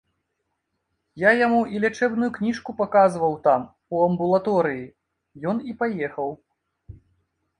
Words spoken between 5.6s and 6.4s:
і паехаў.